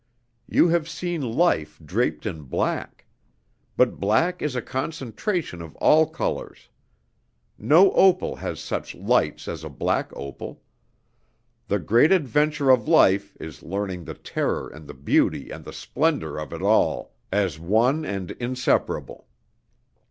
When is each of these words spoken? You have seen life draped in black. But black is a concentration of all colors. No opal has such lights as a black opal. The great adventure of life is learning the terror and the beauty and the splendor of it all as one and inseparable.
You 0.49 0.69
have 0.69 0.89
seen 0.89 1.21
life 1.21 1.79
draped 1.85 2.25
in 2.25 2.41
black. 2.45 3.05
But 3.77 3.99
black 3.99 4.41
is 4.41 4.55
a 4.55 4.61
concentration 4.63 5.61
of 5.61 5.75
all 5.75 6.07
colors. 6.07 6.69
No 7.59 7.91
opal 7.91 8.37
has 8.37 8.59
such 8.59 8.95
lights 8.95 9.47
as 9.47 9.63
a 9.63 9.69
black 9.69 10.11
opal. 10.15 10.63
The 11.67 11.77
great 11.77 12.11
adventure 12.11 12.71
of 12.71 12.87
life 12.87 13.37
is 13.39 13.61
learning 13.61 14.05
the 14.05 14.15
terror 14.15 14.67
and 14.69 14.87
the 14.87 14.95
beauty 14.95 15.51
and 15.51 15.63
the 15.63 15.71
splendor 15.71 16.39
of 16.39 16.51
it 16.51 16.63
all 16.63 17.13
as 17.31 17.59
one 17.59 18.03
and 18.03 18.31
inseparable. 18.31 19.27